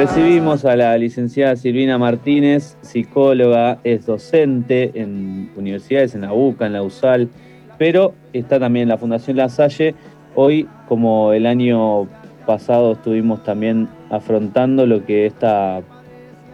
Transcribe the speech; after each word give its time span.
Recibimos 0.00 0.64
a 0.64 0.76
la 0.76 0.96
licenciada 0.96 1.56
Silvina 1.56 1.98
Martínez, 1.98 2.78
psicóloga, 2.80 3.80
es 3.84 4.06
docente 4.06 4.92
en 4.94 5.50
universidades, 5.56 6.14
en 6.14 6.22
la 6.22 6.32
UCA, 6.32 6.64
en 6.64 6.72
la 6.72 6.82
USAL, 6.82 7.28
pero 7.76 8.14
está 8.32 8.58
también 8.58 8.84
en 8.84 8.88
la 8.88 8.96
Fundación 8.96 9.36
La 9.36 9.50
Salle. 9.50 9.94
Hoy, 10.34 10.66
como 10.88 11.34
el 11.34 11.44
año 11.44 12.08
pasado, 12.46 12.92
estuvimos 12.92 13.44
también 13.44 13.90
afrontando 14.08 14.86
lo 14.86 15.04
que 15.04 15.26
esta 15.26 15.82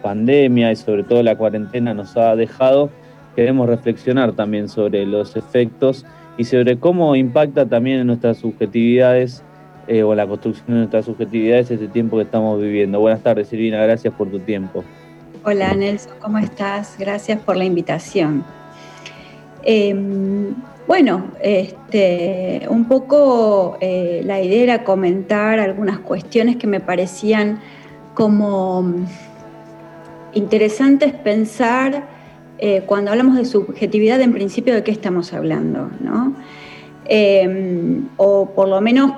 pandemia 0.03 0.73
y 0.73 0.75
sobre 0.75 1.03
todo 1.03 1.23
la 1.23 1.37
cuarentena 1.37 1.93
nos 1.93 2.17
ha 2.17 2.35
dejado, 2.35 2.89
queremos 3.33 3.69
reflexionar 3.69 4.33
también 4.33 4.67
sobre 4.67 5.05
los 5.05 5.37
efectos 5.37 6.05
y 6.37 6.43
sobre 6.43 6.79
cómo 6.79 7.15
impacta 7.15 7.65
también 7.65 8.01
en 8.01 8.07
nuestras 8.07 8.39
subjetividades 8.39 9.41
eh, 9.87 10.03
o 10.03 10.13
la 10.13 10.27
construcción 10.27 10.67
de 10.67 10.73
nuestras 10.73 11.05
subjetividades 11.05 11.71
este 11.71 11.87
tiempo 11.87 12.17
que 12.17 12.23
estamos 12.23 12.61
viviendo. 12.61 12.99
Buenas 12.99 13.21
tardes, 13.21 13.47
Silvina, 13.47 13.81
gracias 13.83 14.13
por 14.13 14.29
tu 14.29 14.39
tiempo. 14.39 14.83
Hola, 15.43 15.73
Nelson, 15.73 16.13
¿cómo 16.19 16.37
estás? 16.39 16.95
Gracias 16.99 17.39
por 17.39 17.55
la 17.55 17.63
invitación. 17.63 18.43
Em, 19.63 20.53
bueno, 20.87 21.31
este, 21.41 22.65
un 22.69 22.85
poco 22.85 23.77
eh, 23.81 24.21
la 24.25 24.41
idea 24.41 24.63
era 24.63 24.83
comentar 24.83 25.59
algunas 25.59 25.99
cuestiones 25.99 26.57
que 26.57 26.67
me 26.67 26.79
parecían 26.79 27.59
como 28.13 28.85
interesantes 30.33 31.13
pensar 31.13 32.07
eh, 32.59 32.83
cuando 32.85 33.11
hablamos 33.11 33.35
de 33.37 33.45
subjetividad, 33.45 34.19
en 34.21 34.33
principio, 34.33 34.73
¿de 34.73 34.83
qué 34.83 34.91
estamos 34.91 35.33
hablando? 35.33 35.91
¿no? 35.99 36.33
Em, 37.09 38.09
o 38.17 38.49
por 38.53 38.67
lo 38.67 38.81
menos 38.81 39.11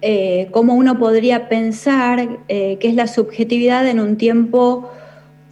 eh, 0.00 0.48
cómo, 0.50 0.74
uno 0.74 0.98
podría 0.98 1.48
pensar 1.48 2.38
eh, 2.48 2.78
qué 2.80 2.88
es 2.88 2.94
la 2.94 3.06
subjetividad 3.06 3.86
en 3.86 4.00
un 4.00 4.16
tiempo 4.16 4.90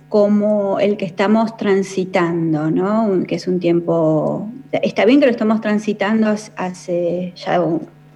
como 0.08 0.78
el 0.78 0.96
que 0.96 1.04
estamos 1.04 1.56
transitando, 1.56 2.70
¿no? 2.70 3.24
que 3.26 3.34
es 3.34 3.48
un 3.48 3.58
tiempo, 3.58 4.48
está 4.70 5.04
bien 5.04 5.20
que 5.20 5.26
lo 5.26 5.32
estamos 5.32 5.60
transitando 5.60 6.28
hace 6.56 7.32
ya 7.36 7.62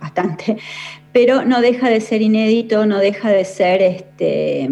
bastante, 0.00 0.56
pero 1.12 1.44
no 1.44 1.60
deja 1.60 1.90
de 1.90 2.00
ser 2.00 2.22
inédito, 2.22 2.86
no 2.86 2.98
deja 2.98 3.30
de 3.30 3.44
ser, 3.44 3.82
este, 3.82 4.68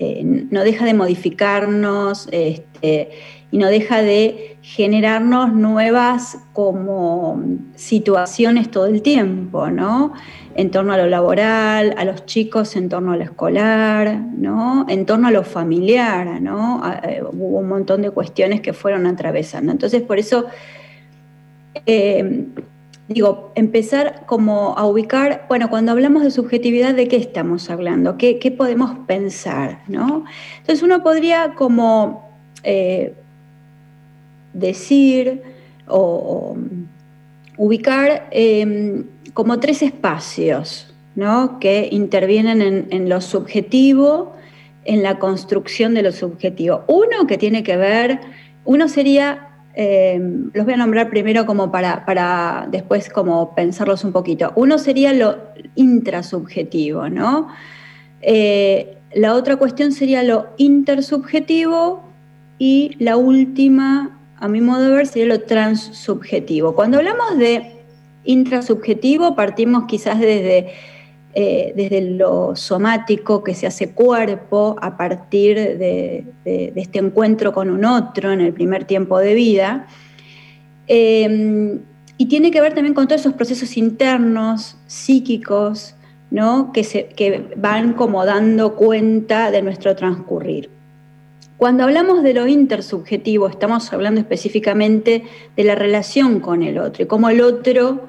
eh, 0.00 0.24
no 0.24 0.64
deja 0.64 0.84
de 0.84 0.94
modificarnos, 0.94 2.28
este, 2.32 3.10
y 3.52 3.58
no 3.58 3.68
deja 3.68 4.00
de 4.00 4.56
generarnos 4.62 5.52
nuevas 5.52 6.38
como 6.54 7.40
situaciones 7.74 8.70
todo 8.70 8.86
el 8.86 9.02
tiempo, 9.02 9.68
¿no? 9.68 10.14
En 10.54 10.70
torno 10.70 10.94
a 10.94 10.96
lo 10.96 11.06
laboral, 11.06 11.94
a 11.98 12.06
los 12.06 12.24
chicos 12.24 12.76
en 12.76 12.88
torno 12.88 13.12
a 13.12 13.16
lo 13.18 13.24
escolar, 13.24 14.20
¿no? 14.38 14.86
En 14.88 15.04
torno 15.04 15.28
a 15.28 15.30
lo 15.30 15.44
familiar, 15.44 16.40
¿no? 16.40 16.82
Eh, 17.04 17.22
hubo 17.30 17.58
un 17.58 17.68
montón 17.68 18.00
de 18.00 18.10
cuestiones 18.10 18.62
que 18.62 18.72
fueron 18.72 19.06
atravesando. 19.06 19.70
Entonces, 19.70 20.00
por 20.00 20.18
eso, 20.18 20.46
eh, 21.84 22.46
digo, 23.08 23.52
empezar 23.54 24.24
como 24.24 24.78
a 24.78 24.86
ubicar, 24.86 25.44
bueno, 25.50 25.68
cuando 25.68 25.92
hablamos 25.92 26.22
de 26.22 26.30
subjetividad, 26.30 26.94
¿de 26.94 27.06
qué 27.06 27.16
estamos 27.16 27.68
hablando? 27.68 28.16
¿Qué, 28.16 28.54
podemos 28.56 28.96
pensar, 29.06 29.82
¿no? 29.88 30.24
Entonces, 30.60 30.82
uno 30.82 31.02
podría 31.02 31.52
como... 31.54 32.32
Eh, 32.64 33.16
decir 34.52 35.42
o, 35.86 36.56
ubicar 37.56 38.28
em, 38.30 39.04
como 39.34 39.60
tres 39.60 39.82
espacios 39.82 40.92
que 41.60 41.88
intervienen 41.92 42.88
en, 42.90 43.08
lo 43.08 43.20
subjetivo, 43.20 44.32
en 44.84 45.02
la 45.02 45.18
construcción 45.18 45.94
de 45.94 46.02
lo 46.02 46.12
subjetivo. 46.12 46.84
Uno 46.86 47.26
que 47.26 47.36
tiene 47.36 47.62
que 47.62 47.76
ver, 47.76 48.18
uno 48.64 48.88
sería, 48.88 49.48
em, 49.74 50.50
los 50.54 50.64
voy 50.64 50.74
a 50.74 50.78
nombrar 50.78 51.10
primero 51.10 51.44
como 51.44 51.70
para, 51.70 52.04
para, 52.06 52.66
después 52.70 53.10
como 53.10 53.54
pensarlos 53.54 54.04
un 54.04 54.12
poquito. 54.12 54.52
Uno 54.56 54.78
sería 54.78 55.12
lo 55.12 55.36
intrasubjetivo, 55.74 57.08
¿no? 57.08 57.48
Eh, 58.22 58.96
la 59.14 59.34
otra 59.34 59.56
cuestión 59.56 59.92
sería 59.92 60.22
lo 60.22 60.48
intersubjetivo 60.56 62.02
y 62.58 62.96
la 62.98 63.16
última 63.16 64.18
a 64.42 64.48
mi 64.48 64.60
modo 64.60 64.82
de 64.82 64.90
ver, 64.90 65.06
sería 65.06 65.26
lo 65.26 65.42
transsubjetivo. 65.42 66.74
Cuando 66.74 66.98
hablamos 66.98 67.38
de 67.38 67.84
intrasubjetivo, 68.24 69.36
partimos 69.36 69.84
quizás 69.86 70.18
desde, 70.18 70.72
eh, 71.32 71.72
desde 71.76 72.00
lo 72.10 72.56
somático 72.56 73.44
que 73.44 73.54
se 73.54 73.68
hace 73.68 73.92
cuerpo 73.92 74.74
a 74.82 74.96
partir 74.96 75.56
de, 75.56 76.24
este 76.44 76.98
encuentro 76.98 77.52
con 77.52 77.70
un 77.70 77.84
otro 77.84 78.32
en 78.32 78.40
el 78.40 78.52
primer 78.52 78.84
tiempo 78.84 79.20
de 79.20 79.34
vida. 79.34 79.86
Em, 80.88 81.78
y 82.18 82.26
tiene 82.26 82.50
que 82.50 82.60
ver 82.60 82.74
también 82.74 82.94
con 82.94 83.06
todos 83.06 83.20
esos 83.20 83.34
procesos 83.34 83.76
internos, 83.76 84.76
psíquicos, 84.88 85.94
¿no? 86.32 86.72
que, 86.72 86.82
se, 86.82 87.06
que 87.10 87.54
van 87.56 87.92
como 87.92 88.26
dando 88.26 88.74
cuenta 88.74 89.52
de 89.52 89.62
nuestro 89.62 89.94
transcurrir. 89.94 90.81
Cuando 91.62 91.84
hablamos 91.84 92.24
de 92.24 92.34
lo 92.34 92.48
intersubjetivo, 92.48 93.46
estamos 93.46 93.92
hablando 93.92 94.20
específicamente 94.20 95.22
de 95.56 95.62
la 95.62 95.76
relación 95.76 96.40
con 96.40 96.64
el 96.64 96.76
otro 96.76 97.04
y 97.04 97.06
cómo 97.06 97.28
el 97.30 97.40
otro, 97.40 98.08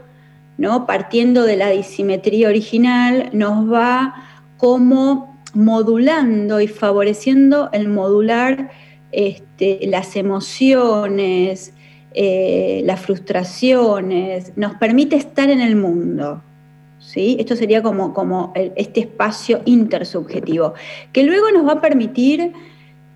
¿no? 0.58 0.88
partiendo 0.88 1.44
de 1.44 1.56
la 1.56 1.70
disimetría 1.70 2.48
original, 2.48 3.30
nos 3.32 3.72
va 3.72 4.16
como 4.58 5.40
modulando 5.54 6.62
y 6.62 6.68
favoreciendo 6.68 7.70
el 7.74 7.90
modular 7.90 8.72
este, 9.12 9.82
las 9.84 10.16
emociones, 10.16 11.76
eh, 12.16 12.82
las 12.86 13.02
frustraciones, 13.02 14.54
nos 14.56 14.74
permite 14.78 15.16
estar 15.16 15.52
en 15.52 15.62
el 15.62 15.76
mundo. 15.76 16.42
¿sí? 16.98 17.38
Esto 17.40 17.56
sería 17.56 17.84
como, 17.84 18.16
como 18.16 18.52
este 18.56 19.02
espacio 19.02 19.62
intersubjetivo, 19.66 20.74
que 21.12 21.22
luego 21.22 21.52
nos 21.52 21.68
va 21.68 21.74
a 21.74 21.82
permitir 21.82 22.52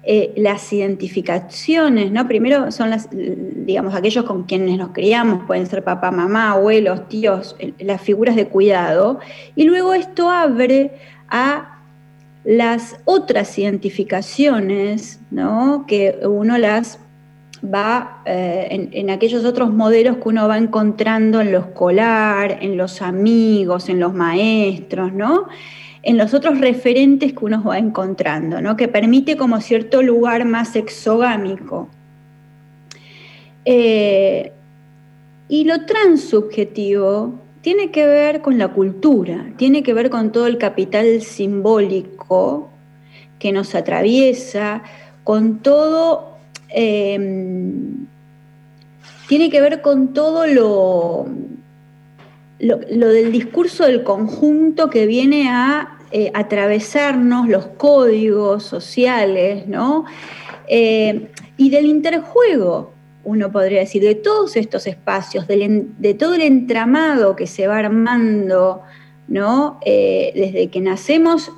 eh, 0.09 0.31
las 0.37 0.71
identificaciones, 0.71 2.13
¿no? 2.13 2.29
Primero 2.29 2.71
son 2.71 2.89
las, 2.91 3.09
digamos, 3.11 3.93
aquellos 3.93 4.23
con 4.23 4.43
quienes 4.43 4.77
nos 4.77 4.91
criamos, 4.91 5.43
pueden 5.45 5.67
ser 5.67 5.83
papá, 5.83 6.11
mamá, 6.11 6.51
abuelos, 6.51 7.09
tíos, 7.09 7.57
las 7.77 7.99
figuras 7.99 8.37
de 8.37 8.47
cuidado, 8.47 9.19
y 9.53 9.65
luego 9.65 9.93
esto 9.93 10.29
abre 10.29 10.93
a 11.27 11.81
las 12.45 12.95
otras 13.03 13.59
identificaciones, 13.59 15.19
¿no? 15.29 15.83
Que 15.85 16.17
uno 16.23 16.57
las 16.57 16.99
va 17.61 18.21
eh, 18.25 18.69
en, 18.71 18.89
en, 18.93 19.09
aquellos 19.09 19.43
otros 19.43 19.73
modelos 19.73 20.19
que 20.19 20.29
uno 20.29 20.47
va 20.47 20.57
encontrando 20.57 21.41
en 21.41 21.51
lo 21.51 21.59
escolar, 21.59 22.59
en 22.61 22.77
los 22.77 23.01
amigos, 23.01 23.89
en 23.89 23.99
los 23.99 24.13
maestros, 24.13 25.11
¿no? 25.11 25.47
En 26.07 26.17
los 26.17 26.33
otros 26.33 26.61
referentes 26.61 27.33
que 27.33 27.43
uno 27.43 27.61
va 27.61 27.77
encontrando, 27.77 28.61
¿no? 28.61 28.77
que 28.77 28.87
permite 28.87 29.35
como 29.35 29.59
cierto 29.59 30.01
lugar 30.01 30.45
más 30.45 30.77
exogámico. 30.77 31.89
Eh, 33.65 34.53
y 35.49 35.65
lo 35.65 35.85
transsubjetivo 35.85 37.33
tiene 37.59 37.91
que 37.91 38.05
ver 38.05 38.41
con 38.41 38.57
la 38.57 38.69
cultura, 38.69 39.51
tiene 39.57 39.83
que 39.83 39.93
ver 39.93 40.09
con 40.09 40.31
todo 40.31 40.47
el 40.47 40.57
capital 40.57 41.21
simbólico 41.21 42.69
que 43.37 43.51
nos 43.51 43.75
atraviesa, 43.75 44.83
con 45.25 45.59
todo, 45.59 46.37
em, 46.69 48.07
tiene 49.27 49.49
que 49.49 49.59
ver 49.59 49.81
con 49.81 50.13
todo 50.13 50.47
lo, 50.47 51.25
lo, 52.59 53.07
del 53.09 53.33
discurso 53.33 53.85
del 53.85 54.03
conjunto 54.03 54.89
que 54.89 55.05
viene 55.05 55.49
a 55.49 55.96
eh, 56.09 56.31
atravesarnos 56.33 57.49
los 57.49 57.67
códigos 57.67 58.63
sociales, 58.63 59.67
¿no? 59.67 60.05
Eh, 60.69 61.27
y 61.57 61.69
del 61.69 61.85
interjuego, 61.85 62.93
uno 63.25 63.51
podría 63.51 63.79
decir, 63.81 64.01
de 64.01 64.15
todos 64.15 64.55
estos 64.55 64.87
espacios, 64.87 65.47
de 65.47 66.13
todo 66.17 66.35
el 66.35 66.43
entramado 66.43 67.35
que 67.35 67.45
se 67.45 67.67
va 67.67 67.79
armando, 67.79 68.83
¿no? 69.27 69.81
Eh, 69.85 70.31
desde 70.33 70.69
que 70.69 70.79
nacemos 70.79 71.51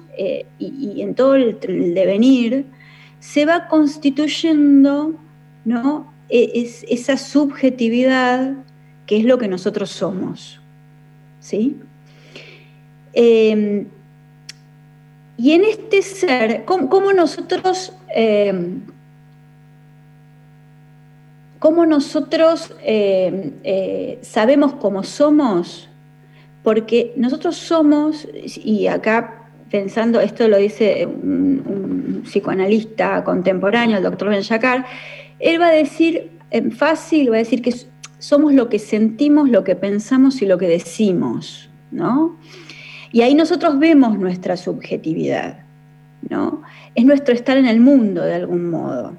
y, 0.58 1.02
en 1.02 1.14
todo 1.14 1.36
el, 1.36 1.60
devenir, 1.94 2.66
se 3.20 3.46
va 3.46 3.68
constituyendo, 3.68 5.14
¿no? 5.64 6.12
E, 6.28 6.68
esa 6.90 7.18
subjetividad 7.18 8.56
que 9.06 9.18
es 9.18 9.26
lo 9.26 9.38
que 9.38 9.48
nosotros 9.48 9.92
somos, 9.92 10.60
¿sí? 11.40 11.78
Y 15.40 15.54
en 15.54 15.64
este 15.64 16.02
ser, 16.02 16.66
¿cómo, 16.66 17.14
nosotros, 17.14 17.94
eh, 18.14 18.54
nosotros 21.88 22.76
eh, 22.84 23.54
eh, 23.64 24.20
sabemos 24.22 24.74
cómo 24.74 25.02
somos? 25.04 25.88
Porque 26.62 27.14
nosotros 27.16 27.56
somos, 27.56 28.28
y 28.34 28.88
acá 28.88 29.46
pensando, 29.72 30.20
esto 30.20 30.46
lo 30.50 30.58
dice 30.58 31.06
un, 31.06 32.24
psicoanalista 32.26 33.24
contemporáneo, 33.24 33.96
el 33.96 34.04
doctor 34.04 34.28
Ben 34.28 34.44
él 35.40 35.62
va 35.62 35.68
a 35.68 35.72
decir, 35.72 36.32
en 36.52 36.74
fácil, 36.74 37.32
va 37.32 37.36
a 37.36 37.40
decir 37.40 37.62
que 37.62 37.74
somos 38.18 38.54
lo 38.54 38.68
que 38.68 38.78
sentimos, 38.78 39.50
lo 39.50 39.64
que 39.64 39.78
pensamos 39.78 40.42
y 40.42 40.46
lo 40.46 40.58
que 40.58 40.68
decimos, 40.68 41.70
¿no? 41.92 42.38
Y 43.12 43.22
ahí 43.22 43.34
nosotros 43.34 43.80
vemos 43.80 44.18
nuestra 44.18 44.58
subjetividad, 44.58 45.60
¿no? 46.30 46.62
Es 46.96 47.06
nuestro 47.06 47.34
estar 47.34 47.58
en 47.58 47.66
el 47.66 47.80
mundo 47.80 48.24
de 48.24 48.36
algún 48.36 48.70
modo. 48.70 49.14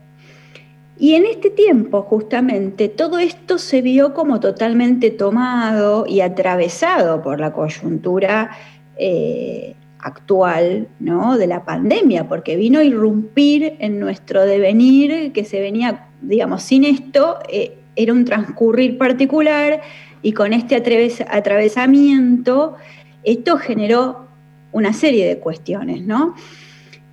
Y 0.98 1.14
en 1.14 1.24
este 1.24 1.48
tiempo, 1.48 2.02
justamente, 2.02 2.90
todo 2.90 3.18
esto 3.18 3.56
se 3.56 3.80
vio 3.80 4.12
como 4.12 4.38
totalmente 4.38 5.10
tomado 5.10 6.04
y 6.06 6.20
atravesado 6.20 7.22
por 7.22 7.40
la 7.40 7.54
coyuntura 7.54 8.50
eh, 8.98 9.76
actual 9.98 10.88
¿no? 10.98 11.38
de 11.38 11.46
la 11.46 11.64
pandemia, 11.64 12.28
porque 12.28 12.56
vino 12.56 12.80
a 12.80 12.84
irrumpir 12.84 13.76
en 13.78 13.98
nuestro 13.98 14.44
devenir 14.44 15.32
que 15.32 15.46
se 15.46 15.60
venía, 15.60 16.08
digamos, 16.20 16.62
sin 16.62 16.84
esto, 16.84 17.38
eh, 17.48 17.78
era 17.96 18.12
un 18.12 18.26
transcurrir 18.26 18.98
particular 18.98 19.80
y 20.20 20.32
con 20.32 20.52
este 20.52 20.76
atravesamiento, 20.76 22.76
esto 23.24 23.58
generó 23.58 24.26
una 24.72 24.92
serie 24.92 25.26
de 25.26 25.38
cuestiones, 25.38 26.02
¿no? 26.02 26.34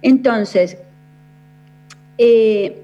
Entonces, 0.01 0.77
eh, 2.17 2.83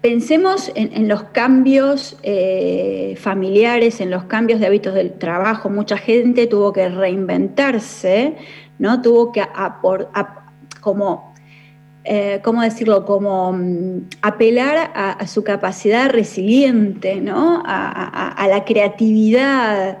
pensemos 0.00 0.70
en, 0.74 1.08
los 1.08 1.24
cambios 1.24 2.16
eh, 2.22 3.16
familiares, 3.18 4.00
en 4.00 4.10
los 4.10 4.24
cambios 4.24 4.60
de 4.60 4.66
hábitos 4.66 4.94
del 4.94 5.12
trabajo. 5.12 5.68
Mucha 5.68 5.96
gente 5.96 6.46
tuvo 6.46 6.72
que 6.72 6.88
reinventarse, 6.88 8.36
¿no? 8.78 9.02
Tuvo 9.02 9.32
que 9.32 9.42
como, 10.80 11.34
eh, 12.04 12.40
¿cómo 12.42 12.62
decirlo? 12.62 13.04
Como 13.04 13.52
mm, 13.52 14.08
apelar 14.22 14.90
a, 14.94 15.26
su 15.26 15.44
capacidad 15.44 16.10
resiliente, 16.10 17.20
¿no? 17.20 17.62
A, 17.64 18.46
la 18.48 18.64
creatividad. 18.64 19.98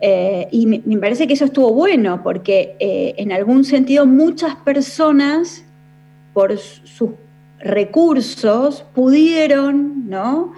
Eh, 0.00 0.48
y 0.50 0.66
me, 0.66 0.98
parece 0.98 1.26
que 1.26 1.34
eso 1.34 1.44
estuvo 1.44 1.72
bueno, 1.72 2.22
porque 2.22 2.76
en 2.80 3.32
algún 3.32 3.64
sentido 3.64 4.06
muchas 4.06 4.56
personas, 4.56 5.64
por 6.34 6.58
sus 6.58 7.10
recursos 7.60 8.84
pudieron 8.94 10.10
¿no? 10.10 10.52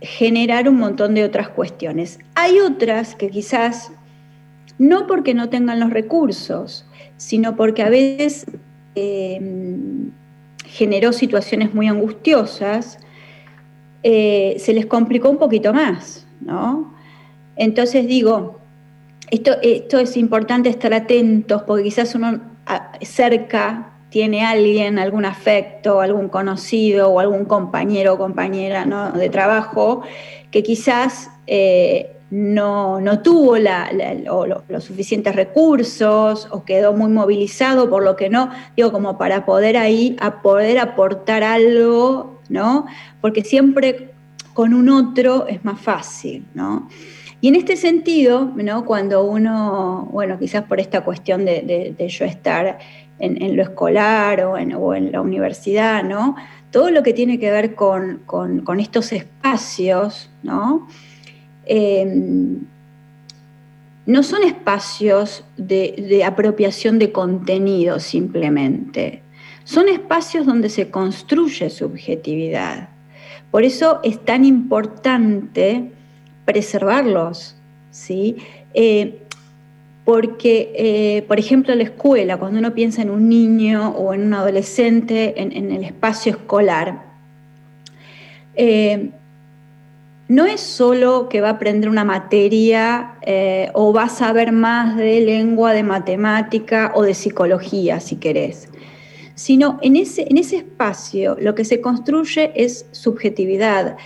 generar 0.00 0.68
un 0.68 0.76
montón 0.76 1.14
de 1.14 1.24
otras 1.24 1.50
cuestiones. 1.50 2.18
Hay 2.34 2.60
otras 2.60 3.14
que 3.14 3.28
quizás 3.28 3.92
no 4.78 5.06
porque 5.06 5.34
no 5.34 5.50
tengan 5.50 5.80
los 5.80 5.90
recursos, 5.90 6.86
sino 7.16 7.56
porque 7.56 7.82
a 7.82 7.90
veces 7.90 8.46
em, 8.94 10.10
generó 10.64 11.12
situaciones 11.12 11.74
muy 11.74 11.88
angustiosas, 11.88 12.98
eh, 14.02 14.56
se 14.58 14.72
les 14.72 14.86
complicó 14.86 15.30
un 15.30 15.38
poquito 15.38 15.72
más, 15.72 16.26
¿no? 16.40 16.93
Entonces 17.56 18.06
digo, 18.06 18.60
esto, 19.30 19.98
es 19.98 20.16
importante 20.16 20.68
estar 20.68 20.92
atentos 20.94 21.62
porque 21.62 21.84
quizás 21.84 22.14
uno 22.14 22.40
cerca 23.02 23.90
tiene 24.10 24.44
alguien, 24.44 24.98
algún 24.98 25.24
afecto, 25.24 26.00
algún 26.00 26.28
conocido 26.28 27.10
o 27.10 27.20
algún 27.20 27.46
compañero 27.46 28.14
o 28.14 28.18
compañera 28.18 28.84
de 29.12 29.28
trabajo 29.28 30.02
que 30.52 30.62
quizás 30.62 31.30
eh, 31.48 32.14
no, 32.30 33.20
tuvo 33.22 33.56
los 33.56 34.84
suficientes 34.84 35.34
recursos 35.34 36.48
o 36.50 36.64
quedó 36.64 36.92
muy 36.92 37.10
movilizado, 37.10 37.90
por 37.90 38.04
lo 38.04 38.16
que 38.16 38.28
no, 38.28 38.50
digo, 38.76 38.92
como 38.92 39.18
para 39.18 39.44
poder 39.46 39.76
ahí, 39.76 40.16
a 40.20 40.42
poder 40.42 40.78
aportar 40.78 41.42
algo, 41.42 42.40
¿no? 42.48 42.86
Porque 43.20 43.42
siempre 43.42 44.14
con 44.52 44.74
un 44.74 44.88
otro 44.88 45.46
es 45.48 45.64
más 45.64 45.80
fácil, 45.80 46.46
¿no? 46.54 46.88
Y 47.44 47.48
en 47.48 47.56
este 47.56 47.76
sentido, 47.76 48.50
¿no? 48.56 48.86
cuando 48.86 49.22
uno, 49.22 50.08
bueno, 50.10 50.38
quizás 50.38 50.64
por 50.64 50.80
esta 50.80 51.02
cuestión 51.02 51.44
de 51.44 52.06
yo 52.08 52.24
estar 52.24 52.78
en, 53.18 53.54
lo 53.54 53.62
escolar 53.62 54.40
o 54.40 54.56
en, 54.56 55.12
la 55.12 55.20
universidad, 55.20 56.02
¿no? 56.02 56.36
Todo 56.70 56.90
lo 56.90 57.02
que 57.02 57.12
tiene 57.12 57.38
que 57.38 57.50
ver 57.50 57.74
con, 57.74 58.22
estos 58.78 59.12
espacios, 59.12 60.30
¿no? 60.42 60.88
Em, 61.66 62.60
no 64.06 64.22
son 64.22 64.42
espacios 64.42 65.44
de, 65.58 66.22
apropiación 66.24 66.98
de 66.98 67.12
contenido 67.12 68.00
simplemente, 68.00 69.20
son 69.64 69.90
espacios 69.90 70.46
donde 70.46 70.70
se 70.70 70.88
construye 70.88 71.68
subjetividad. 71.68 72.88
Por 73.50 73.64
eso 73.64 74.00
es 74.02 74.24
tan 74.24 74.46
importante 74.46 75.92
preservarlos, 76.44 77.56
¿sí? 77.90 78.36
Eh, 78.74 79.20
porque, 80.04 80.72
eh, 80.76 81.22
por 81.22 81.38
ejemplo, 81.38 81.74
la 81.74 81.84
escuela, 81.84 82.36
cuando 82.36 82.58
uno 82.58 82.74
piensa 82.74 83.00
en 83.00 83.10
un 83.10 83.28
niño 83.28 83.90
o 83.90 84.12
en 84.12 84.26
un 84.26 84.34
adolescente 84.34 85.40
en, 85.40 85.70
el 85.70 85.82
espacio 85.82 86.32
escolar, 86.32 87.04
eh, 88.54 89.10
no 90.28 90.44
es 90.44 90.60
solo 90.60 91.28
que 91.30 91.40
va 91.40 91.48
a 91.48 91.52
aprender 91.52 91.88
una 91.88 92.04
materia 92.04 93.14
o 93.72 93.92
va 93.92 94.04
a 94.04 94.08
saber 94.08 94.52
más 94.52 94.96
de 94.96 95.20
lengua, 95.20 95.72
de 95.72 95.82
matemática 95.82 96.92
o 96.94 97.02
de 97.02 97.14
psicología, 97.14 98.00
si 98.00 98.16
querés, 98.16 98.68
sino 99.34 99.78
en 99.82 99.96
ese, 99.96 100.26
en 100.28 100.38
ese 100.38 100.56
espacio 100.56 101.36
lo 101.40 101.54
que 101.54 101.64
se 101.64 101.80
construye 101.80 102.52
es 102.54 102.86
subjetividad, 102.92 103.96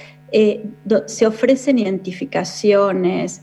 se 1.06 1.26
ofrecen 1.26 1.78
identificaciones 1.78 3.42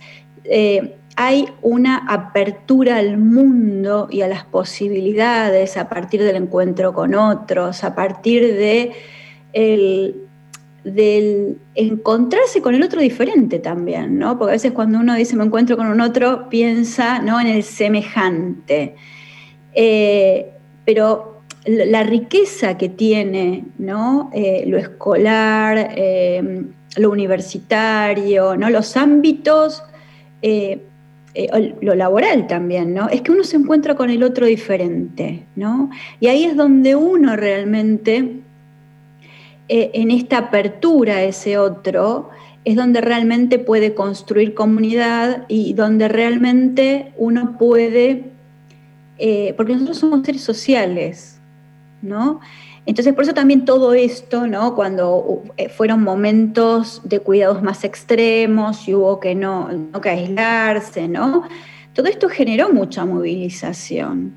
hay 1.15 1.47
una 1.61 1.97
apertura 2.07 2.97
al 2.97 3.17
mundo 3.17 4.07
y 4.11 4.21
a 4.21 4.27
las 4.27 4.43
posibilidades 4.43 5.77
a 5.77 5.87
partir 5.87 6.21
del 6.23 6.35
encuentro 6.35 6.93
con 6.93 7.15
otros, 7.15 7.83
a 7.83 7.95
partir 7.95 8.43
de 8.43 8.91
del 10.83 11.57
encontrarse 11.73 12.61
con 12.61 12.75
el 12.75 12.83
otro 12.83 13.01
diferente 13.01 13.57
también, 13.57 14.19
¿no? 14.19 14.37
Porque 14.37 14.51
a 14.51 14.55
veces 14.55 14.71
cuando 14.73 14.99
uno 14.99 15.15
dice 15.15 15.35
me 15.35 15.43
encuentro 15.43 15.77
con 15.77 15.87
un 15.87 15.99
otro, 15.99 16.47
piensa 16.49 17.19
¿no? 17.19 17.39
en 17.41 17.47
el 17.47 17.63
semejante. 17.63 18.95
Eh, 19.73 20.51
pero 20.85 21.34
la 21.65 22.03
riqueza 22.03 22.77
que 22.77 22.89
tiene 22.89 23.65
¿no? 23.77 24.29
Eh, 24.33 24.65
lo 24.67 24.77
escolar, 24.77 25.93
eh, 25.95 26.63
lo 26.97 27.11
universitario, 27.11 28.55
¿no? 28.55 28.69
los 28.69 28.95
ámbitos 28.95 29.83
eh, 31.37 31.59
lo 31.81 31.95
laboral 31.95 32.47
también, 32.47 32.93
¿no? 32.93 33.09
Es 33.09 33.19
que 33.19 33.33
uno 33.33 33.43
se 33.43 33.57
encuentra 33.57 33.95
con 33.95 34.09
el 34.09 34.23
otro 34.23 34.45
diferente, 34.45 35.45
¿no? 35.57 35.89
Y 36.21 36.27
ahí 36.27 36.45
es 36.45 36.55
donde 36.55 36.95
uno 36.95 37.35
realmente, 37.35 38.37
eh, 39.67 39.91
en 39.93 40.11
esta 40.11 40.37
apertura 40.37 41.15
a 41.17 41.23
ese 41.23 41.57
otro, 41.57 42.29
es 42.63 42.77
donde 42.77 43.01
realmente 43.01 43.59
puede 43.59 43.93
construir 43.93 44.53
comunidad 44.53 45.43
y 45.49 45.73
donde 45.73 46.07
realmente 46.07 47.11
uno 47.17 47.57
puede, 47.57 48.31
eh, 49.17 49.53
porque 49.57 49.73
nosotros 49.73 49.97
somos 49.97 50.25
seres 50.25 50.41
sociales, 50.41 51.34
¿no? 52.05 52.39
Entonces, 52.85 53.13
por 53.13 53.23
eso 53.23 53.33
también 53.33 53.65
todo 53.65 53.93
esto, 53.93 54.45
¿no? 54.45 54.75
Cuando 54.75 55.43
eh, 55.57 55.69
fueron 55.69 56.03
momentos 56.03 57.01
de 57.03 57.19
cuidados 57.19 57.63
más 57.63 57.83
extremos 57.83 58.87
y 58.87 58.93
hubo 58.93 59.19
que 59.19 59.33
no, 59.33 59.69
que 60.01 60.09
aislarse, 60.09 61.07
¿no? 61.07 61.43
Todo 61.93 62.07
esto 62.07 62.29
generó 62.29 62.71
mucha 62.71 63.03
movilización. 63.05 64.35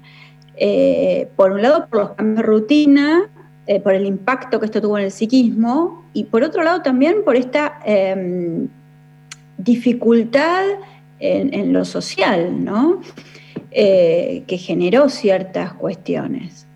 Eh, 0.57 1.29
por 1.37 1.53
un 1.53 1.63
lado, 1.63 1.89
por 1.89 2.01
los 2.01 2.11
cambios 2.13 2.39
de 2.39 2.43
rutina, 2.43 3.31
eh, 3.67 3.81
por 3.81 3.93
el 3.95 4.07
impacto 4.07 4.59
que 4.59 4.67
esto 4.67 4.81
tuvo 4.81 4.97
en 4.97 5.05
el 5.05 5.11
psiquismo, 5.11 6.05
y 6.15 6.25
por 6.25 6.43
otro 6.43 6.63
lado 6.63 6.81
también 6.81 7.25
por 7.25 7.37
esta 7.37 7.81
em, 7.85 8.69
dificultad 9.59 10.65
en, 11.21 11.73
lo 11.73 11.85
social, 11.85 12.65
¿no? 12.65 13.03
que 13.71 14.59
generó 14.59 15.09
ciertas 15.09 15.75
cuestiones. 15.75 16.68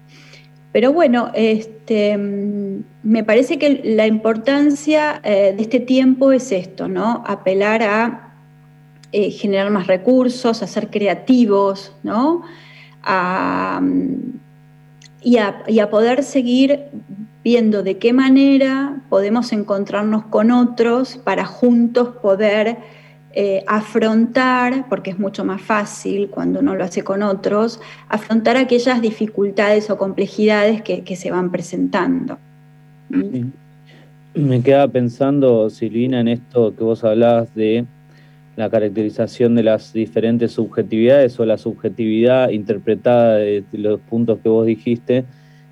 Pero 0.73 0.93
bueno, 0.93 1.31
este, 1.35 2.17
me 2.17 3.25
parece 3.25 3.59
que 3.59 3.83
la 3.85 4.07
importancia 4.07 5.21
eh, 5.23 5.53
de 5.55 5.63
este 5.63 5.81
tiempo 5.81 6.33
es 6.33 6.51
esto, 6.51 6.89
¿no? 6.89 7.23
Apelar 7.27 7.83
a 7.83 8.33
eh, 9.13 9.31
generar 9.31 9.71
más 9.71 9.87
recursos, 9.87 10.63
a 10.63 10.67
ser 10.67 10.89
creativos, 10.89 11.95
¿no? 12.03 12.43
y, 15.23 15.39
a, 15.39 15.91
poder 15.91 16.23
seguir 16.23 16.85
viendo 17.45 17.83
de 17.83 17.99
qué 17.99 18.13
manera 18.13 19.03
podemos 19.09 19.53
encontrarnos 19.53 20.25
con 20.27 20.51
otros 20.51 21.17
para 21.17 21.45
juntos 21.45 22.11
poder 22.23 22.79
eh, 23.35 23.65
afrontar, 23.67 24.87
porque 24.89 25.11
es 25.11 25.19
mucho 25.19 25.45
más 25.45 25.63
fácil 25.63 26.29
cuando 26.29 26.61
uno 26.61 26.75
lo 26.75 26.85
hace 26.85 27.03
con 27.03 27.23
otros, 27.23 27.81
afrontar 28.09 28.57
aquellas 28.57 29.01
dificultades 29.01 29.89
o 29.89 29.97
complejidades 29.97 30.83
que, 30.83 31.17
se 31.17 31.31
van 31.31 31.51
presentando. 31.51 32.39
Me 34.35 34.63
quedaba 34.63 34.89
pensando, 34.89 35.71
Silvina, 35.71 36.21
en 36.21 36.29
esto 36.29 36.75
que 36.77 36.85
vos 36.85 37.05
hablabas 37.05 37.55
de 37.55 37.87
la 38.57 38.69
caracterización 38.69 39.55
de 39.55 39.63
las 39.63 39.93
diferentes 39.95 40.53
subjetividades 40.53 41.41
o 41.41 41.47
la 41.47 41.57
subjetividad 41.57 42.51
interpretada 42.51 43.37
de 43.37 43.65
los 43.73 43.99
puntos 44.01 44.41
que 44.43 44.49
vos 44.51 44.67
dijiste 44.67 45.25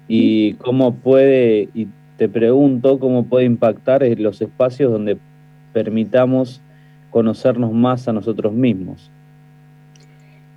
y 0.08 0.54
cómo 0.54 0.94
puede, 0.94 1.68
y 1.74 1.88
te 2.16 2.28
pregunto, 2.28 2.98
cómo 2.98 3.24
puede 3.26 3.44
impactar 3.44 4.02
en 4.02 4.22
los 4.22 4.40
espacios 4.42 4.90
donde 4.90 5.18
permitamos 5.72 6.60
conocernos 7.10 7.72
más 7.72 8.08
a 8.08 8.12
nosotros 8.12 8.52
mismos. 8.52 9.10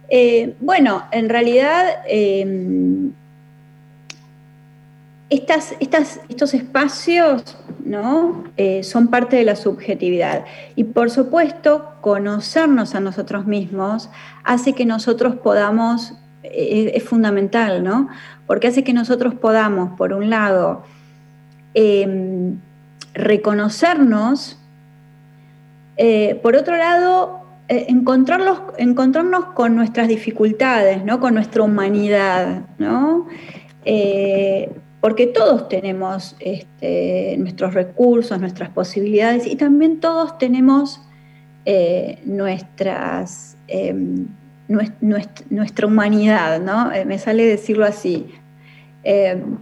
Eh, 0.10 0.56
bueno, 0.60 1.04
en 1.12 1.30
realidad 1.30 1.86
em, 2.08 3.12
estas, 5.30 5.76
estos 6.30 6.54
espacios 6.54 7.58
¿no? 7.86 8.46
Eh, 8.58 8.84
son 8.84 9.08
parte 9.08 9.36
de 9.36 9.44
la 9.44 9.56
subjetividad. 9.56 10.46
Y 10.76 10.86
por 10.86 11.10
supuesto, 11.10 11.94
conocernos 12.02 12.96
a 12.96 13.00
nosotros 13.00 13.46
mismos 13.46 14.10
hace 14.44 14.74
que 14.74 14.86
nosotros 14.86 15.36
podamos, 15.36 16.14
eh, 16.44 16.92
es 16.96 17.04
fundamental, 17.04 17.84
¿no? 17.84 18.08
Porque 18.48 18.68
hace 18.68 18.84
que 18.84 18.94
nosotros 18.94 19.36
podamos, 19.36 19.98
por 19.98 20.14
un 20.14 20.30
lado, 20.30 20.84
em, 21.74 22.60
reconocernos, 23.14 24.60
eh, 25.98 26.40
por 26.42 26.56
otro 26.56 26.76
lado, 26.78 27.42
encontrarnos 27.68 29.46
con 29.56 29.76
nuestras 29.76 30.08
dificultades, 30.08 31.04
¿no? 31.04 31.20
con 31.20 31.34
nuestra 31.34 31.64
humanidad. 31.64 32.68
¿no? 32.78 33.28
porque 35.04 35.28
todos 35.28 35.68
tenemos 35.68 36.38
este, 36.40 37.36
nuestros 37.38 37.74
recursos, 37.74 38.40
nuestras 38.40 38.70
posibilidades 38.70 39.46
y 39.46 39.58
también 39.58 40.00
todos 40.00 40.38
tenemos 40.38 41.02
eh, 41.66 42.20
nuestras, 42.26 43.58
em, 43.68 44.28
nuestra, 44.68 45.88
humanidad, 45.88 46.62
¿no? 46.62 46.92
Eh, 46.92 47.06
me 47.06 47.18
sale 47.20 47.46
decirlo 47.46 47.86
así, 47.86 48.28
em, 49.04 49.58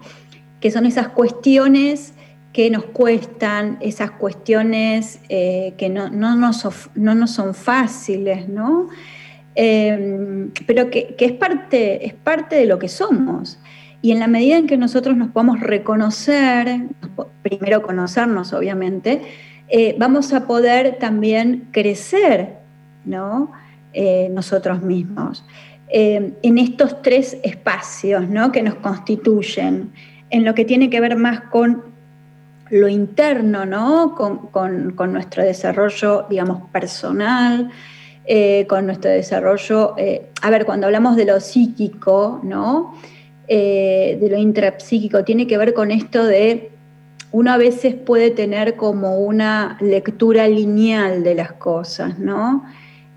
que 0.59 0.71
son 0.71 0.85
esas 0.87 1.09
cuestiones 1.09 2.13
que 2.53 2.69
nos 2.69 2.85
cuestan, 2.85 3.77
esas 3.79 4.11
cuestiones 4.11 5.19
eh, 5.29 5.73
que 5.77 5.89
no, 5.89 6.09
nos, 6.09 6.65
no, 6.95 7.15
nos, 7.15 7.31
son 7.31 7.53
fáciles, 7.53 8.49
¿no? 8.49 8.89
Em, 9.55 10.51
pero 10.65 10.89
que, 10.89 11.15
que, 11.15 11.25
es, 11.25 11.31
parte, 11.31 12.05
es 12.05 12.13
parte 12.13 12.55
de 12.55 12.65
lo 12.65 12.77
que 12.79 12.89
somos. 12.89 13.59
Y 14.01 14.11
en 14.11 14.19
la 14.19 14.27
medida 14.27 14.57
en 14.57 14.67
que 14.67 14.77
nosotros 14.77 15.15
nos 15.15 15.29
podamos 15.29 15.59
reconocer, 15.59 16.87
primero 17.43 17.81
conocernos 17.81 18.51
obviamente, 18.53 19.21
eh, 19.69 19.95
vamos 19.97 20.33
a 20.33 20.47
poder 20.47 20.97
también 20.99 21.67
crecer 21.71 22.57
¿no? 23.05 23.51
Eh, 23.93 24.29
nosotros 24.31 24.81
mismos 24.81 25.45
eh, 25.93 26.33
en 26.41 26.57
estos 26.57 27.01
tres 27.01 27.37
espacios 27.43 28.27
¿no? 28.29 28.51
que 28.51 28.63
nos 28.63 28.75
constituyen, 28.75 29.91
en 30.29 30.45
lo 30.45 30.55
que 30.55 30.63
tiene 30.63 30.89
que 30.89 31.01
ver 31.01 31.17
más 31.17 31.41
con 31.51 31.83
lo 32.71 32.87
interno, 32.87 33.65
¿no? 33.65 34.15
con, 34.15 34.47
con, 34.49 35.13
nuestro 35.13 35.43
desarrollo, 35.43 36.25
digamos, 36.29 36.69
personal, 36.71 37.69
con 38.67 38.85
nuestro 38.85 39.11
desarrollo, 39.11 39.95
a 40.41 40.49
ver, 40.49 40.65
cuando 40.65 40.87
hablamos 40.87 41.15
de 41.15 41.25
lo 41.25 41.39
psíquico, 41.39 42.39
¿no? 42.43 42.93
Eh, 43.53 44.17
de 44.21 44.29
lo 44.29 44.37
intrapsíquico, 44.37 45.25
tiene 45.25 45.45
que 45.45 45.57
ver 45.57 45.73
con 45.73 45.91
esto 45.91 46.23
de 46.23 46.71
uno 47.33 47.51
a 47.51 47.57
veces 47.57 47.95
puede 47.95 48.31
tener 48.31 48.77
como 48.77 49.17
una 49.17 49.77
lectura 49.81 50.47
lineal 50.47 51.21
de 51.21 51.35
las 51.35 51.51
cosas, 51.51 52.17
¿no? 52.17 52.63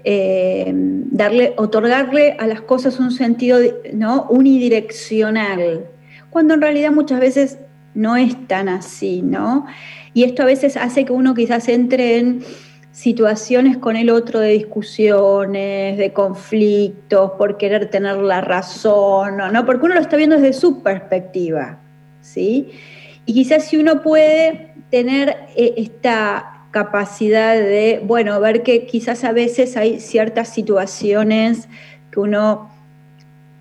Eh, 0.02 0.72
darle, 0.74 1.54
otorgarle 1.56 2.32
a 2.40 2.48
las 2.48 2.62
cosas 2.62 2.98
un 2.98 3.12
sentido 3.12 3.60
¿no? 3.92 4.26
unidireccional, 4.28 5.86
cuando 6.30 6.54
en 6.54 6.62
realidad 6.62 6.90
muchas 6.90 7.20
veces 7.20 7.58
no 7.94 8.16
es 8.16 8.46
tan 8.46 8.68
así, 8.68 9.22
¿no? 9.22 9.66
Y 10.12 10.24
esto 10.24 10.42
a 10.42 10.46
veces 10.46 10.76
hace 10.76 11.04
que 11.04 11.12
uno 11.12 11.34
quizás 11.34 11.68
entre 11.68 12.18
en 12.18 12.44
situaciones 12.92 13.76
con 13.76 13.96
el 13.96 14.08
otro 14.08 14.38
de 14.38 14.50
discusiones, 14.50 15.98
de 15.98 16.12
conflictos, 16.12 17.32
por 17.32 17.56
querer 17.56 17.90
tener 17.90 18.16
la 18.18 18.40
razón, 18.40 19.38
¿no? 19.52 19.66
Porque 19.66 19.86
uno 19.86 19.94
lo 19.96 20.00
está 20.00 20.16
viendo 20.16 20.36
desde 20.36 20.52
su 20.52 20.82
perspectiva, 20.82 21.80
¿sí? 22.20 22.70
Y 23.26 23.34
quizás 23.34 23.64
si 23.64 23.78
uno 23.78 24.02
puede 24.02 24.74
tener 24.90 25.36
eh, 25.56 25.74
esta 25.76 26.66
capacidad 26.70 27.54
de, 27.54 28.00
bueno, 28.04 28.38
ver 28.40 28.62
que 28.62 28.86
quizás 28.86 29.24
a 29.24 29.32
veces 29.32 29.76
hay 29.76 29.98
ciertas 30.00 30.48
situaciones 30.48 31.68
que 32.12 32.20
uno, 32.20 32.70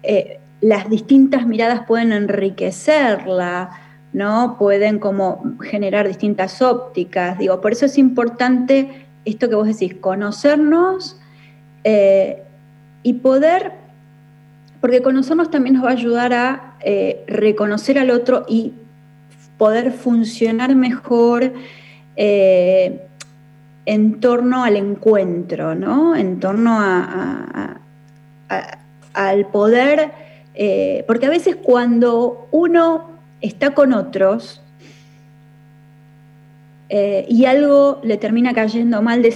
eh, 0.03 0.39
las 0.61 0.89
distintas 0.89 1.47
miradas 1.47 1.85
pueden 1.87 2.11
enriquecerla, 2.11 3.82
¿no? 4.13 4.57
Pueden 4.57 4.99
como 4.99 5.43
generar 5.59 6.07
distintas 6.07 6.61
ópticas, 6.61 7.39
digo, 7.39 7.59
por 7.59 7.71
eso 7.71 7.87
es 7.87 7.97
importante 7.97 9.03
esto 9.25 9.49
que 9.49 9.55
vos 9.55 9.67
decís, 9.67 9.95
conocernos 9.95 11.19
eh, 11.83 12.43
y 13.01 13.13
poder, 13.13 13.71
porque 14.81 15.01
conocernos 15.01 15.49
también 15.49 15.75
nos 15.75 15.85
va 15.85 15.89
a 15.89 15.93
ayudar 15.93 16.33
a 16.33 16.75
eh, 16.81 17.23
reconocer 17.27 17.97
al 17.97 18.11
otro 18.11 18.45
y 18.47 18.73
poder 19.57 19.91
funcionar 19.91 20.75
mejor 20.75 21.53
eh, 22.15 23.07
en 23.85 24.19
torno 24.19 24.63
al 24.63 24.77
encuentro, 24.77 25.75
¿no? 25.75 26.15
En 26.15 26.39
torno 26.39 26.79
al 29.13 29.45
poder, 29.51 30.11
porque 31.05 31.25
a 31.25 31.29
veces 31.29 31.57
cuando 31.57 32.47
uno 32.51 33.12
está 33.43 33.73
con 33.73 33.93
otros, 33.93 34.61
eh, 36.89 37.25
y 37.27 37.45
algo 37.45 37.99
le 38.03 38.17
termina 38.17 38.53
cayendo 38.53 39.01
mal 39.01 39.21
de 39.21 39.29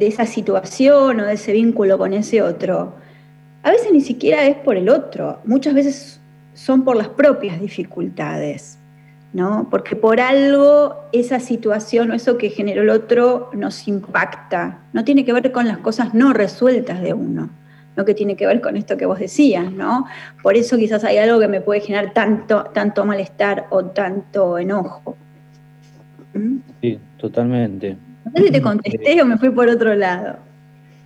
esa, 0.00 0.26
situación 0.26 1.20
o 1.20 1.24
de 1.26 1.34
ese 1.34 1.52
vínculo 1.52 1.98
con 1.98 2.12
ese 2.12 2.42
otro, 2.42 2.94
a 3.62 3.70
veces 3.70 3.92
ni 3.92 4.00
siquiera 4.00 4.46
es 4.46 4.56
por 4.56 4.76
el 4.76 4.88
otro, 4.88 5.38
muchas 5.44 5.74
veces 5.74 6.20
son 6.54 6.84
por 6.84 6.96
las 6.96 7.08
propias 7.08 7.60
dificultades, 7.60 8.78
¿no? 9.32 9.68
Porque 9.70 9.96
por 9.96 10.20
algo 10.20 10.96
esa 11.12 11.40
situación 11.40 12.10
o 12.10 12.14
eso 12.14 12.38
que 12.38 12.50
generó 12.50 12.82
el 12.82 12.90
otro 12.90 13.50
nos 13.52 13.86
impacta, 13.86 14.78
no 14.92 15.04
tiene 15.04 15.24
que 15.24 15.32
ver 15.32 15.52
con 15.52 15.68
las 15.68 15.78
cosas 15.78 16.14
no 16.14 16.32
resueltas 16.32 17.02
de 17.02 17.12
uno, 17.12 17.50
no 17.96 18.04
que 18.04 18.14
tiene 18.14 18.36
que 18.36 18.46
ver 18.46 18.60
con 18.60 18.76
esto 18.76 18.96
que 18.96 19.06
vos 19.06 19.18
decías, 19.18 19.72
¿no? 19.72 20.06
Por 20.42 20.56
eso 20.56 20.76
quizás 20.76 21.04
hay 21.04 21.18
algo 21.18 21.38
que 21.38 21.48
me 21.48 21.60
puede 21.60 21.80
generar 21.80 22.12
tanto, 22.12 22.64
tanto 22.74 23.04
malestar 23.04 23.66
o 23.70 23.84
tanto 23.84 24.58
enojo. 24.58 25.16
Sí, 26.80 26.98
totalmente. 27.18 27.96
No 28.24 28.32
sé 28.34 28.44
si 28.44 28.50
te 28.50 28.62
contesté 28.62 29.22
o 29.22 29.26
me 29.26 29.38
fui 29.38 29.50
por 29.50 29.68
otro 29.68 29.94
lado. 29.94 30.38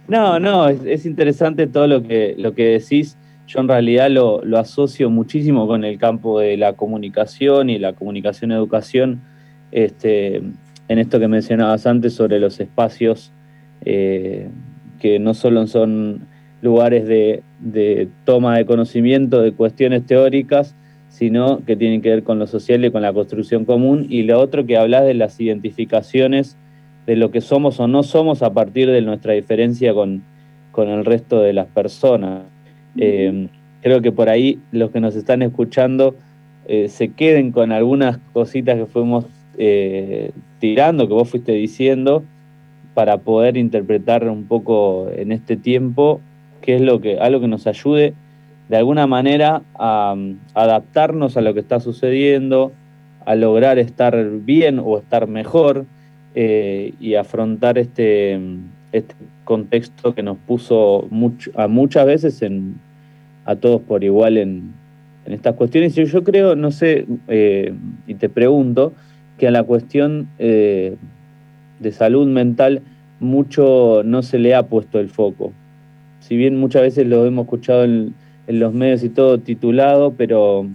No, 0.07 0.41
no, 0.41 0.69
es, 0.69 1.05
interesante 1.05 1.67
todo 1.67 1.87
lo 1.87 2.03
que, 2.03 2.35
lo 2.39 2.55
que 2.55 2.79
decís. 2.79 3.19
Yo 3.47 3.61
en 3.61 3.69
realidad 3.69 4.11
lo, 4.11 4.41
asocio 4.59 5.11
muchísimo 5.11 5.67
con 5.67 5.85
el 5.85 5.99
campo 5.99 6.41
de 6.41 6.57
la 6.57 6.75
comunicación 6.75 7.71
y 7.71 7.79
la 7.79 7.93
comunicación-educación, 7.93 9.23
este, 9.71 10.37
en 10.37 10.99
esto 10.99 11.21
que 11.21 11.29
mencionabas 11.29 11.87
antes 11.87 12.15
sobre 12.15 12.41
los 12.41 12.61
espacios 12.61 13.33
eh, 13.85 14.49
que 14.99 15.19
no 15.19 15.35
solo 15.35 15.67
son 15.67 16.27
lugares 16.61 17.07
de, 17.07 17.43
de, 17.61 18.09
toma 18.25 18.57
de 18.57 18.67
conocimiento 18.67 19.41
de 19.41 19.53
cuestiones 19.53 20.07
teóricas, 20.07 20.75
sino 21.09 21.65
que 21.65 21.77
tienen 21.77 22.03
que 22.03 22.11
ver 22.11 22.23
con 22.23 22.39
lo 22.39 22.47
social 22.47 22.85
y 22.85 22.91
con 22.91 23.03
la 23.03 23.13
construcción 23.13 23.65
común. 23.65 24.07
Y 24.09 24.23
lo 24.23 24.41
otro 24.41 24.67
que 24.67 24.77
hablas 24.77 25.05
de 25.05 25.15
las 25.15 25.41
identificaciones 25.41 26.57
de 27.07 27.17
lo 27.17 27.31
que 27.31 27.41
somos 27.41 27.81
o 27.81 27.89
no 27.89 28.03
somos 28.03 28.43
a 28.43 28.53
partir 28.53 28.91
de 28.91 29.01
nuestra 29.01 29.33
diferencia 29.33 29.95
con, 29.95 30.23
el 30.77 31.05
resto 31.05 31.41
de 31.41 31.53
las 31.53 31.67
personas. 31.67 32.43
Eh, 32.97 33.49
creo 33.83 34.01
que 34.01 34.13
por 34.13 34.29
ahí 34.29 34.61
los 34.71 34.93
que 34.93 35.01
nos 35.01 35.17
están 35.17 35.43
escuchando 35.43 36.15
eh, 36.69 36.89
se 36.89 37.09
queden 37.09 37.51
con 37.51 37.73
algunas 37.73 38.19
cositas 38.33 38.77
que 38.77 38.87
fuimos 38.87 39.25
eh, 39.57 40.31
tirando, 40.61 41.09
que 41.09 41.15
vos 41.15 41.29
fuiste 41.29 41.53
diciendo, 41.53 42.23
para 42.95 43.19
poder 43.19 43.57
interpretar 43.57 44.29
un 44.29 44.45
poco 44.45 45.09
en 45.17 45.33
este 45.33 45.57
tiempo 45.57 46.21
qué 46.61 46.77
es 46.77 46.81
lo 46.81 47.01
que, 47.01 47.19
algo 47.19 47.41
que 47.41 47.49
nos 47.49 47.67
ayude 47.67 48.15
de 48.69 48.77
alguna 48.77 49.07
manera 49.07 49.63
a, 49.79 50.15
adaptarnos 50.55 51.37
a 51.37 51.41
lo 51.41 51.55
que 51.55 51.61
está 51.61 51.81
sucediendo, 51.81 52.73
a 53.25 53.35
lograr 53.35 53.79
estar 53.79 54.29
bien 54.41 54.79
o 54.79 54.99
estar 54.99 55.27
mejor 55.27 55.87
eh, 56.35 56.93
y 57.01 57.15
afrontar 57.15 57.79
este, 57.79 58.39
este 58.93 59.15
contexto 59.45 60.15
que 60.15 60.23
nos 60.23 60.37
puso 60.37 61.09
a 61.55 61.69
muchas 61.69 62.07
veces 62.07 62.43
en, 62.43 62.77
a 63.45 63.57
todos 63.57 63.81
por 63.81 64.05
igual 64.05 64.37
en, 64.37 64.75
estas 65.27 65.55
cuestiones. 65.57 65.97
Y 65.99 66.05
yo 66.07 66.25
creo, 66.25 66.57
no 66.57 66.71
sé, 66.71 67.07
eh, 67.29 67.75
y 68.07 68.15
te 68.15 68.31
pregunto, 68.31 68.95
que 69.39 69.47
a 69.47 69.51
la 69.51 69.63
cuestión 69.63 70.29
eh, 70.39 70.97
de 71.79 71.93
salud 71.93 72.27
mental 72.27 72.83
mucho 73.21 74.03
no 74.05 74.23
se 74.23 74.39
le 74.39 74.55
ha 74.55 74.65
puesto 74.65 74.99
el 74.99 75.09
foco. 75.09 75.53
Si 76.21 76.37
bien 76.37 76.59
muchas 76.59 76.83
veces 76.83 77.07
lo 77.07 77.25
hemos 77.27 77.45
escuchado 77.45 77.85
en, 77.85 78.15
los 78.47 78.73
medios 78.73 79.05
y 79.05 79.11
todo 79.11 79.39
titulado, 79.39 80.15
pero 80.17 80.67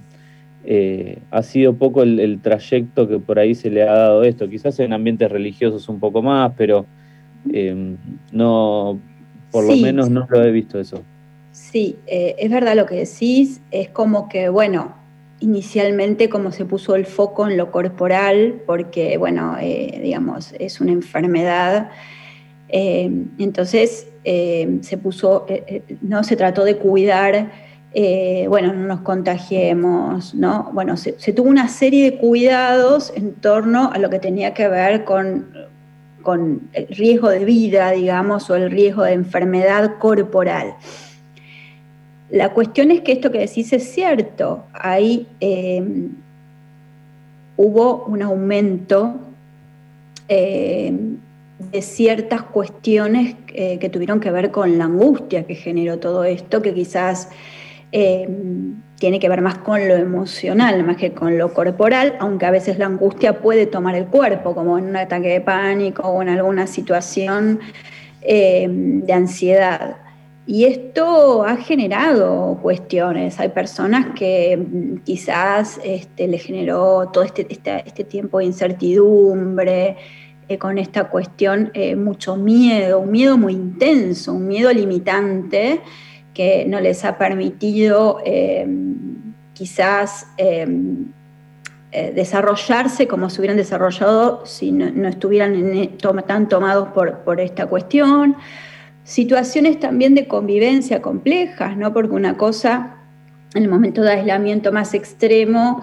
eh, 0.64 1.18
ha 1.32 1.42
sido 1.42 1.74
poco 1.74 2.04
el, 2.04 2.40
trayecto 2.40 3.08
que 3.08 3.18
por 3.18 3.40
ahí 3.40 3.56
se 3.56 3.72
le 3.72 3.82
ha 3.82 3.94
dado 3.94 4.24
esto. 4.24 4.48
Quizás 4.48 4.80
en 4.80 4.94
ambientes 4.94 5.32
religiosos 5.32 5.90
un 5.90 6.00
poco 6.00 6.22
más, 6.22 6.54
pero 6.56 6.86
no, 8.32 9.00
por 9.52 9.64
lo 9.64 9.76
menos 9.76 10.10
no 10.10 10.28
lo 10.30 10.44
he 10.44 10.52
visto 10.52 10.80
eso. 10.80 11.04
Sí, 11.54 11.98
eh, 12.08 12.36
es 12.40 12.50
verdad 12.50 12.76
lo 12.76 12.88
que 12.88 12.96
decís, 12.96 13.62
es 13.70 13.88
como 13.90 14.28
que, 14.28 14.50
bueno, 14.50 14.96
inicialmente 15.40 16.28
como 16.28 16.52
se 16.52 16.66
puso 16.66 16.96
el 16.96 17.06
foco 17.06 17.48
en 17.48 17.58
lo 17.58 17.70
corporal, 17.70 18.62
porque, 18.66 19.18
bueno, 19.20 19.58
eh, 19.62 20.00
digamos, 20.02 20.54
es 20.58 20.82
una 20.82 20.92
enfermedad, 20.92 21.92
eh, 22.76 23.08
entonces 23.38 24.08
se 24.24 24.98
puso, 24.98 25.46
no 26.02 26.24
se 26.24 26.36
trató 26.36 26.64
de 26.64 26.78
cuidar, 26.78 27.52
bueno, 28.50 28.74
no 28.74 28.88
nos 28.88 29.02
contagiemos, 29.02 30.34
¿no? 30.34 30.72
Bueno, 30.74 30.98
se, 30.98 31.12
tuvo 31.34 31.50
una 31.50 31.68
serie 31.68 32.10
de 32.10 32.18
cuidados 32.18 33.14
en 33.16 33.34
torno 33.34 33.92
a 33.94 34.00
lo 34.00 34.10
que 34.10 34.18
tenía 34.18 34.56
que 34.56 34.68
ver 34.70 35.04
con, 35.04 35.46
el 36.72 36.88
riesgo 36.88 37.30
de 37.30 37.46
vida, 37.46 37.92
digamos, 37.92 38.50
o 38.50 38.56
el 38.56 38.72
riesgo 38.72 39.04
de 39.04 39.14
enfermedad 39.14 39.98
corporal. 40.00 40.76
La 42.32 42.54
cuestión 42.54 42.90
es 42.90 43.02
que 43.02 43.12
esto 43.12 43.30
que 43.30 43.40
decís 43.40 43.72
es 43.72 43.84
cierto. 43.84 44.64
Ahí 44.74 45.28
hubo 47.56 48.06
un 48.06 48.24
aumento 48.24 49.20
de 51.60 51.82
ciertas 51.82 52.44
cuestiones 52.44 53.36
eh, 53.50 53.80
que 53.80 53.90
tuvieron 53.90 54.20
que 54.20 54.32
ver 54.32 54.52
con 54.52 54.78
la 54.78 54.86
angustia 54.86 55.46
que 55.46 55.56
generó 55.56 56.00
todo 56.00 56.24
esto, 56.24 56.62
que 56.62 56.74
quizás 56.74 57.30
em, 57.92 58.82
tiene 58.98 59.20
que 59.20 59.30
ver 59.30 59.42
más 59.42 59.60
con 59.60 59.88
lo 59.88 59.96
emocional, 59.96 60.84
más 60.84 60.98
que 60.98 61.12
con 61.12 61.38
lo 61.38 61.54
corporal, 61.54 62.16
aunque 62.20 62.46
a 62.46 62.52
veces 62.52 62.80
la 62.80 62.88
angustia 62.88 63.40
puede 63.42 63.66
tomar 63.66 63.96
el 63.96 64.08
cuerpo, 64.08 64.56
como 64.56 64.78
en 64.78 64.86
un 64.86 64.96
ataque 64.96 65.30
de 65.30 65.42
pánico 65.42 66.04
o 66.04 66.22
en 66.22 66.30
alguna 66.30 66.68
situación 66.68 67.60
de 68.26 69.14
ansiedad. 69.14 69.98
Y 70.46 70.66
esto 70.66 71.44
ha 71.46 71.56
generado 71.56 72.60
cuestiones. 72.62 73.40
Hay 73.40 73.50
personas 73.50 74.08
que 74.14 74.58
mm, 74.58 74.98
quizás 75.04 75.80
este, 75.84 76.28
le 76.28 76.38
generó 76.38 77.10
todo 77.14 77.24
este, 77.24 77.48
este, 77.50 78.04
tiempo 78.04 78.40
de 78.40 78.46
incertidumbre, 78.46 79.96
eh, 80.48 80.58
con 80.58 80.78
esta 80.78 81.10
cuestión 81.10 81.72
eh, 81.74 81.96
mucho 81.96 82.36
miedo, 82.36 83.00
un 83.00 83.12
miedo 83.12 83.38
muy 83.38 83.54
intenso, 83.54 84.34
un 84.34 84.48
miedo 84.48 84.72
limitante 84.72 85.82
que 86.34 86.66
no 86.68 86.80
les 86.80 87.06
ha 87.06 87.18
permitido 87.18 88.20
em, 88.26 89.34
quizás 89.54 90.28
eh, 90.38 90.68
desarrollarse 92.16 93.08
como 93.08 93.30
se 93.30 93.40
hubieran 93.40 93.58
desarrollado 93.58 94.46
si 94.46 94.72
no, 94.72 95.08
estuvieran 95.08 95.56
tan 96.26 96.50
tomados 96.50 96.90
por, 96.90 97.20
por 97.20 97.40
esta 97.40 97.68
cuestión 97.68 98.36
situaciones 99.04 99.80
también 99.80 100.16
de 100.16 100.28
convivencia 100.28 101.02
complejas, 101.02 101.78
¿no? 101.78 101.94
Porque 101.94 102.14
una 102.14 102.38
cosa, 102.38 102.96
en 103.54 103.64
el 103.64 103.70
momento 103.70 104.02
de 104.02 104.12
aislamiento 104.12 104.72
más 104.72 104.94
extremo, 104.94 105.82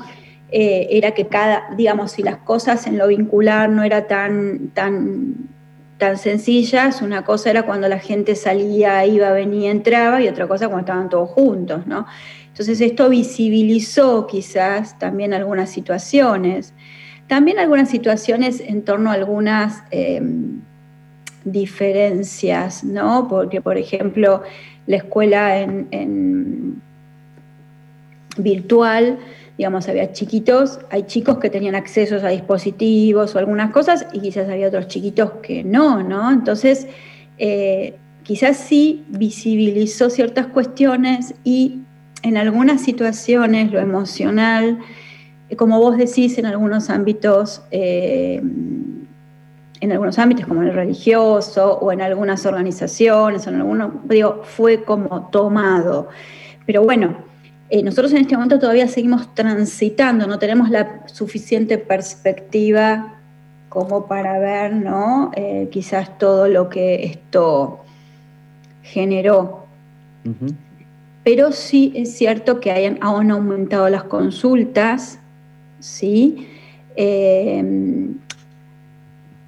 eh, 0.53 0.89
era 0.91 1.13
que 1.13 1.27
cada, 1.27 1.75
digamos, 1.77 2.13
si 2.13 2.23
las 2.23 2.39
cosas 2.39 2.87
en 2.87 2.99
lo 2.99 3.09
vincular 3.09 3.69
no 3.71 3.83
eran 3.83 4.07
tan, 4.09 4.69
tan, 4.75 5.49
tan 5.99 6.19
sencillas, 6.19 7.03
una 7.03 7.25
cosa 7.25 7.51
era 7.51 7.65
cuando 7.65 7.89
la 7.89 7.99
gente 7.99 8.35
salía, 8.35 9.05
iba, 9.07 9.31
venía, 9.33 9.71
entraba, 9.71 10.21
y 10.23 10.29
otra 10.29 10.49
cosa 10.49 10.67
cuando 10.67 10.81
estaban 10.81 11.09
todos 11.09 11.31
juntos, 11.31 11.87
¿no? 11.87 12.07
Entonces 12.49 12.81
esto 12.81 13.09
visibilizó 13.09 14.27
quizás 14.27 14.99
también 14.99 15.35
algunas 15.35 15.71
situaciones, 15.71 16.75
también 17.27 17.59
algunas 17.59 17.89
situaciones 17.89 18.61
en 18.61 18.83
torno 18.83 19.11
a 19.11 19.15
algunas... 19.15 19.85
Eh, 19.91 20.21
diferencias, 21.45 22.85
¿no? 22.85 23.27
Porque, 23.29 23.61
por 23.61 23.79
ejemplo, 23.79 24.43
la 24.87 24.97
escuela 24.97 25.59
en, 25.59 26.83
virtual, 28.37 29.19
digamos, 29.61 29.91
había 29.91 30.11
chiquitos, 30.11 30.79
hay 30.89 31.03
chicos 31.03 31.37
que 31.37 31.51
tenían 31.51 31.75
acceso 31.75 32.17
a 32.17 32.31
dispositivos 32.31 33.35
o 33.35 33.39
algunas 33.39 33.71
cosas 33.73 34.07
y 34.11 34.21
quizás 34.21 34.49
había 34.49 34.69
otros 34.69 34.89
chiquitos 34.89 35.33
que 35.43 35.63
no, 35.63 36.03
¿no? 36.03 36.33
Entonces, 36.33 36.87
eh, 37.37 37.95
quizás 38.23 38.57
sí 38.57 39.05
visibilizó 39.09 40.09
ciertas 40.09 40.47
cuestiones 40.47 41.35
y 41.45 41.81
en 42.23 42.39
algunas 42.39 42.81
situaciones 42.81 43.71
lo 43.71 43.81
emocional, 43.81 44.79
como 45.59 45.79
vos 45.79 45.99
decís, 45.99 46.39
en 46.39 46.47
algunos 46.47 46.89
ámbitos 46.89 47.61
eh, 47.71 48.41
en 49.83 49.93
algunos 49.93 50.19
ámbitos 50.19 50.47
como 50.47 50.63
el 50.63 50.73
religioso 50.73 51.79
o 51.81 51.93
en 51.93 52.01
algunas 52.01 52.47
organizaciones, 52.47 53.47
en 53.47 53.57
algunos, 53.57 53.91
digo, 54.09 54.41
fue 54.43 54.85
como 54.85 55.29
tomado. 55.29 56.09
Pero 56.65 56.83
bueno, 56.83 57.29
eh, 57.71 57.83
nosotros 57.83 58.13
en 58.13 58.19
este 58.19 58.35
momento 58.35 58.59
todavía 58.59 58.89
seguimos 58.89 59.35
transitando, 59.35 60.27
no 60.27 60.39
tenemos 60.39 60.71
la 60.71 61.07
suficiente 61.07 61.79
perspectiva 61.79 63.15
como 63.69 64.07
para 64.07 64.39
ver, 64.41 64.75
¿no? 64.75 65.31
Eh, 65.37 65.69
quizás 65.71 66.19
todo 66.19 66.49
lo 66.49 66.69
que 66.69 67.05
esto 67.05 67.81
generó. 68.83 69.67
Pero 71.23 71.53
sí 71.53 71.93
es 71.95 72.17
cierto 72.17 72.61
que 72.61 72.73
hayan, 72.73 72.99
han 73.01 73.31
aumentado 73.31 73.89
las 73.89 74.03
consultas, 74.03 75.21
¿sí? 75.79 76.49
Eh, 76.97 78.11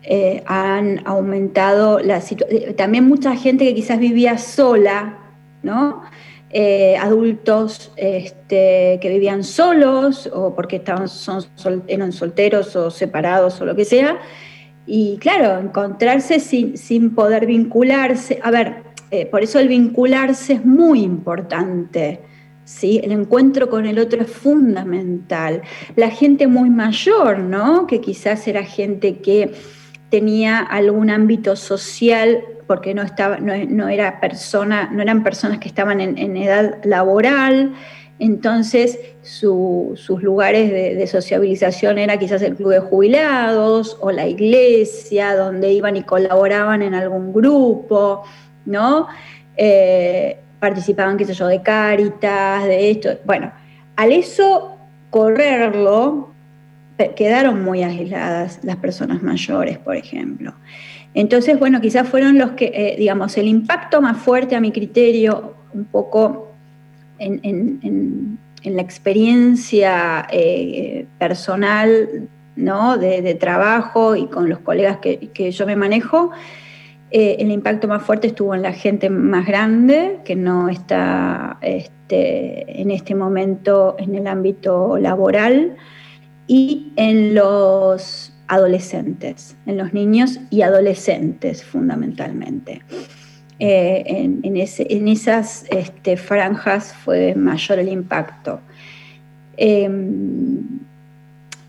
eh, 0.05 0.43
han 0.47 1.01
aumentado 1.05 2.01
la 2.01 2.21
situación. 2.21 2.75
También 2.75 3.09
mucha 3.09 3.37
gente 3.37 3.65
que 3.65 3.75
quizás 3.75 3.99
vivía 3.99 4.39
sola, 4.39 5.19
¿no? 5.63 6.03
Eh, 6.55 6.97
adultos 6.99 7.93
este, 7.97 8.99
que 9.01 9.09
vivían 9.09 9.43
solos 9.43 10.29
o 10.31 10.55
porque 10.55 10.77
estaban, 10.77 11.09
son, 11.09 11.47
eran 11.87 12.12
solteros 12.12 12.77
o 12.77 12.91
separados 12.91 13.61
o 13.61 13.65
lo 13.65 13.75
que 13.75 13.87
sea. 13.87 14.19
Y 14.85 15.17
claro, 15.19 15.59
encontrarse 15.59 16.41
sin, 16.41 16.77
sin 16.77 17.15
poder 17.15 17.47
vincularse. 17.47 18.38
A 18.43 18.51
ver, 18.51 18.83
por 19.31 19.43
eso 19.43 19.59
el 19.59 19.69
vincularse 19.69 20.55
es 20.55 20.65
muy 20.65 21.03
importante. 21.03 22.21
¿sí? 22.65 23.01
El 23.03 23.12
encuentro 23.12 23.69
con 23.69 23.87
el 23.87 23.99
otro 23.99 24.23
es 24.23 24.31
fundamental. 24.31 25.62
La 25.97 26.11
gente 26.11 26.47
muy 26.47 26.71
mayor, 26.71 27.38
¿no? 27.38 27.87
Que 27.87 28.01
quizás 28.01 28.47
era 28.49 28.62
gente 28.65 29.19
que 29.19 29.53
tenía 30.11 30.59
algún 30.59 31.11
ámbito 31.11 31.57
social, 31.57 32.45
porque 32.66 32.94
no, 32.94 33.03
estaba, 33.03 33.38
no, 33.38 33.88
era 33.88 34.20
persona, 34.20 34.90
no 34.92 35.03
eran 35.03 35.22
personas 35.22 35.59
que 35.59 35.68
estaban 35.68 36.01
en, 36.01 36.37
edad 36.37 36.79
laboral, 36.85 37.75
entonces 38.18 38.98
sus 39.22 40.22
lugares 40.22 40.70
de, 40.70 41.07
sociabilización 41.07 41.98
era 41.98 42.18
quizás 42.18 42.42
el 42.42 42.55
club 42.55 42.70
de 42.70 42.81
jubilados 42.81 43.96
o 44.01 44.11
la 44.11 44.27
iglesia, 44.27 45.35
donde 45.35 45.72
iban 45.72 45.96
y 45.96 46.03
colaboraban 46.03 46.83
en 46.83 46.94
algún 46.94 47.33
grupo, 47.33 48.22
¿no? 48.64 49.09
Eh, 49.57 50.38
participaban, 50.61 51.16
qué 51.16 51.25
sé 51.25 51.35
yo, 51.35 51.48
de 51.48 51.62
cáritas, 51.62 52.64
de 52.64 52.90
esto. 52.90 53.11
Bueno, 53.25 53.53
al 53.96 54.12
eso 54.12 54.77
correrlo, 55.11 56.33
quedaron 57.16 57.62
muy 57.62 57.83
aisladas 57.83 58.61
las 58.62 58.77
personas 58.77 59.22
mayores, 59.22 59.79
por 59.79 59.96
ejemplo. 59.96 60.55
Entonces, 61.14 61.59
bueno, 61.59 61.81
quizás 61.81 62.09
fueron 62.09 62.38
los 62.38 62.53
que, 62.53 62.72
eh, 62.75 62.96
digamos, 62.98 63.37
el 63.37 63.48
impacto 63.48 64.01
más 64.01 64.16
fuerte 64.16 64.57
a 64.57 64.61
mi 64.61 64.72
criterio, 64.72 65.55
un 65.75 65.85
poco 65.85 66.48
en, 67.18 68.38
la 68.64 68.83
experiencia 68.83 70.27
eh, 70.31 71.07
personal, 71.18 72.29
¿no? 72.57 72.96
De, 72.96 73.35
trabajo 73.35 74.16
y 74.16 74.27
con 74.27 74.48
los 74.48 74.61
colegas 74.61 74.98
que, 74.98 75.51
yo 75.51 75.66
me 75.66 75.77
manejo, 75.77 76.31
eh, 77.11 77.37
el 77.40 77.51
impacto 77.51 77.88
más 77.88 78.03
fuerte 78.03 78.29
estuvo 78.29 78.55
en 78.55 78.62
la 78.62 78.72
gente 78.72 79.11
más 79.11 79.46
grande, 79.46 80.20
que 80.25 80.37
no 80.37 80.68
está 80.68 81.59
este, 81.61 82.81
en 82.81 82.90
este 82.90 83.14
momento 83.14 83.96
en 83.98 84.14
el 84.14 84.27
ámbito 84.27 84.96
laboral 84.96 85.77
y 86.46 86.92
en 86.96 87.35
los 87.35 88.32
adolescentes, 88.53 89.57
en 89.65 89.79
los 89.79 89.95
niños 89.95 90.38
y 90.51 90.61
adolescentes 90.61 91.65
fundamentalmente. 91.65 92.83
eh, 93.59 94.85
en, 94.91 95.07
esas 95.09 95.65
este, 95.71 96.17
franjas 96.19 96.93
fue 96.93 97.35
mayor 97.35 97.79
el 97.79 97.88
impacto. 97.88 98.61
Em, 99.57 100.81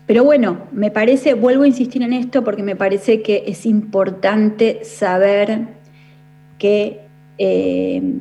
pero 0.06 0.24
bueno, 0.24 0.66
me 0.72 0.90
parece, 0.90 1.32
vuelvo 1.32 1.62
a 1.62 1.68
insistir 1.68 2.02
en 2.02 2.12
esto 2.12 2.44
porque 2.44 2.62
me 2.62 2.76
parece 2.76 3.22
que 3.22 3.44
es 3.46 3.64
importante 3.64 4.84
saber 4.84 5.68
que 6.58 7.00
em, 7.38 8.20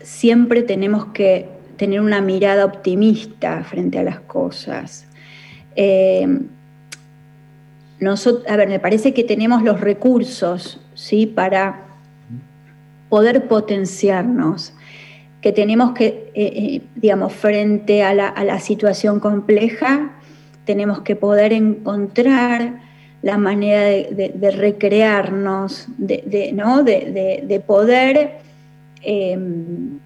siempre 0.00 0.62
tenemos 0.62 1.06
que 1.06 1.48
tener 1.76 2.00
una 2.00 2.20
mirada 2.20 2.64
optimista 2.64 3.64
frente 3.64 3.98
a 3.98 4.04
las 4.04 4.20
cosas. 4.20 5.08
Em, 7.98 8.08
a 8.48 8.56
ver, 8.56 8.68
me 8.68 8.78
parece 8.78 9.14
que 9.14 9.24
tenemos 9.24 9.62
los 9.62 9.80
recursos 9.80 10.80
¿sí? 10.94 11.26
para 11.26 11.86
poder 13.08 13.48
potenciarnos, 13.48 14.74
que 15.40 15.52
tenemos 15.52 15.92
que, 15.92 16.30
eh, 16.34 16.52
eh, 16.54 16.82
digamos, 16.96 17.32
frente 17.32 18.02
a 18.02 18.14
la, 18.14 18.58
situación 18.60 19.20
compleja, 19.20 20.12
tenemos 20.64 21.00
que 21.00 21.14
poder 21.14 21.52
encontrar 21.52 22.80
la 23.22 23.38
manera 23.38 23.82
de, 23.82 24.50
recrearnos, 24.50 25.86
de, 25.96 26.52
¿no? 26.52 26.82
de, 26.82 27.62
poder 27.66 28.38
em, 29.02 29.98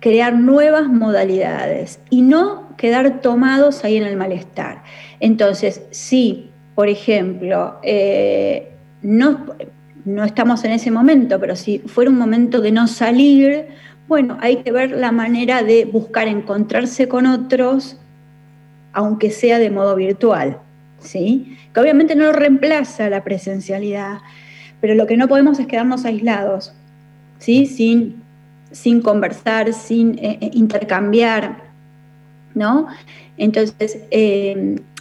crear 0.00 0.34
nuevas 0.34 0.86
modalidades 0.88 1.98
y 2.10 2.22
no 2.22 2.76
quedar 2.76 3.20
tomados 3.22 3.84
ahí 3.84 3.96
en 3.96 4.04
el 4.04 4.16
malestar. 4.16 4.82
Entonces, 5.20 5.82
si, 5.90 6.50
por 6.76 6.90
ejemplo, 6.90 7.78
eh, 7.82 8.70
no, 9.00 9.46
no 10.04 10.24
estamos 10.24 10.62
en 10.62 10.72
ese 10.72 10.90
momento, 10.90 11.40
pero 11.40 11.56
si 11.56 11.78
fuera 11.78 12.10
un 12.10 12.18
momento 12.18 12.60
de 12.60 12.70
no 12.70 12.86
salir, 12.86 13.66
bueno, 14.08 14.36
hay 14.42 14.58
que 14.58 14.72
ver 14.72 14.90
la 14.90 15.10
manera 15.10 15.62
de 15.62 15.86
buscar 15.86 16.28
encontrarse 16.28 17.08
con 17.08 17.24
otros, 17.26 17.96
aunque 18.92 19.30
sea 19.30 19.58
de 19.58 19.70
modo 19.70 19.96
virtual, 19.96 20.58
¿sí? 21.00 21.56
Que 21.72 21.80
obviamente 21.80 22.14
no 22.14 22.30
reemplaza 22.32 23.08
la 23.08 23.24
presencialidad, 23.24 24.18
pero 24.82 24.94
lo 24.94 25.06
que 25.06 25.16
no 25.16 25.28
podemos 25.28 25.58
es 25.58 25.66
quedarnos 25.66 26.04
aislados, 26.04 26.74
¿sí? 27.38 27.64
Sin, 27.64 28.22
sin 28.70 29.00
conversar, 29.00 29.72
sin 29.72 30.18
eh, 30.18 30.36
eh, 30.42 30.50
intercambiar, 30.52 31.56
¿no? 32.54 32.86
Entonces, 33.38 34.00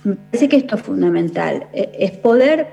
me 0.06 0.16
parece 0.16 0.50
que 0.50 0.58
esto 0.58 0.76
es 0.76 0.82
fundamental, 0.82 1.68
es 1.74 2.12
poder 2.12 2.68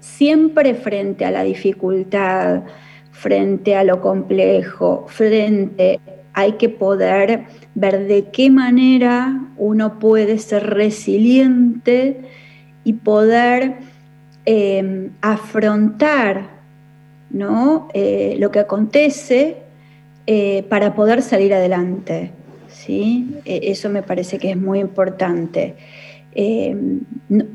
siempre 0.00 0.74
frente 0.74 1.24
a 1.24 1.30
la 1.30 1.42
dificultad, 1.42 2.62
frente 3.10 3.74
a 3.74 3.84
lo 3.84 4.00
complejo, 4.00 5.06
frente, 5.08 6.00
hay 6.34 6.52
que 6.52 6.68
poder 6.68 7.44
ver 7.74 8.06
de 8.06 8.26
qué 8.30 8.50
manera 8.50 9.40
uno 9.56 9.98
puede 9.98 10.38
ser 10.38 10.70
resiliente 10.70 12.20
y 12.84 12.92
poder 12.92 13.78
eh, 14.46 15.10
afrontar 15.20 16.58
¿no? 17.30 17.88
Eh, 17.94 18.36
lo 18.38 18.50
que 18.50 18.58
acontece 18.58 19.56
eh, 20.26 20.64
para 20.68 20.94
poder 20.94 21.22
salir 21.22 21.54
adelante. 21.54 22.32
¿Sí? 22.88 23.36
eso 23.44 23.90
me 23.90 24.02
parece 24.02 24.38
que 24.38 24.50
es 24.50 24.56
muy 24.56 24.78
importante. 24.78 25.74
Eh, 26.32 26.74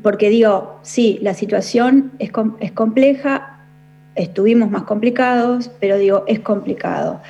porque 0.00 0.30
digo, 0.30 0.78
sí, 0.82 1.18
la 1.22 1.34
situación 1.34 2.12
es, 2.20 2.30
es 2.60 2.70
compleja, 2.70 3.58
estuvimos 4.14 4.70
más 4.70 4.84
complicados, 4.84 5.72
pero 5.80 5.98
digo, 5.98 6.22
es 6.28 6.38
complicado. 6.38 7.20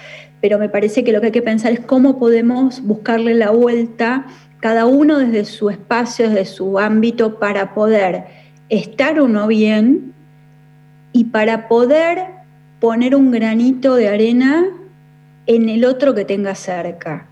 Pero 0.43 0.59
me 0.59 0.69
parece 0.69 1.03
que 1.03 1.13
lo 1.13 1.21
que 1.21 1.27
hay 1.27 1.33
que 1.33 1.41
pensar 1.41 1.73
es 1.73 1.81
cómo 1.81 2.19
podemos 2.19 2.83
buscarle 2.83 3.35
la 3.35 3.51
vuelta, 3.51 4.27
cada 4.61 4.85
uno 4.85 5.19
desde 5.19 5.47
su 5.47 5.71
espacio, 5.71 6.29
desde 6.29 6.45
su 6.45 6.79
ámbito, 6.79 7.39
para 7.39 7.73
poder 7.73 8.25
estar 8.69 9.19
uno 9.19 9.47
bien 9.47 10.13
y 11.15 11.25
para 11.25 11.69
poder 11.69 12.19
poner 12.81 13.17
un 13.17 13.31
granito 13.31 13.95
de 13.95 14.09
arena 14.09 14.67
en 15.47 15.71
el 15.71 15.87
otro 15.87 16.15
que 16.15 16.27
tenga 16.27 16.55
cerca. 16.55 17.29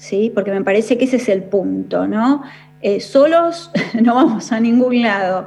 ¿Sí? 0.00 0.32
Porque 0.34 0.50
me 0.50 0.64
parece 0.64 0.96
que 0.96 1.04
ese 1.04 1.16
es 1.16 1.28
el 1.28 1.42
punto, 1.42 2.08
¿no? 2.08 2.42
Eh, 2.80 3.00
solos 3.00 3.70
no 4.02 4.14
vamos 4.14 4.50
a 4.50 4.58
ningún 4.58 5.02
lado. 5.02 5.46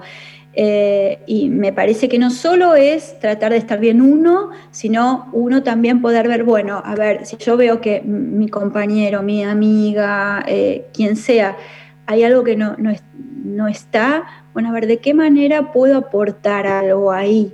Eh, 0.54 1.24
y 1.26 1.50
me 1.50 1.74
parece 1.74 2.08
que 2.08 2.20
no 2.20 2.30
solo 2.30 2.76
es 2.76 3.20
tratar 3.20 3.52
de 3.54 3.58
estar 3.58 3.80
bien 3.80 4.00
uno, 4.00 4.52
sino 4.70 5.28
uno 5.34 5.64
también 5.64 6.04
poder 6.04 6.28
ver, 6.28 6.44
bueno, 6.44 6.84
a 6.86 6.94
ver, 6.94 7.26
si 7.26 7.36
yo 7.38 7.58
veo 7.58 7.82
que 7.82 8.02
mi 8.02 8.48
compañero, 8.48 9.24
mi 9.24 9.44
amiga, 9.44 10.44
eh, 10.48 10.86
quien 10.94 11.16
sea, 11.16 11.58
hay 12.06 12.24
algo 12.24 12.44
que 12.44 12.56
no, 12.56 12.76
no, 12.78 13.68
está, 13.68 14.46
bueno, 14.54 14.70
a 14.70 14.74
ver, 14.74 14.86
¿de 14.86 15.00
qué 15.00 15.16
manera 15.16 15.72
puedo 15.72 15.98
aportar 15.98 16.68
algo 16.68 17.12
ahí? 17.12 17.52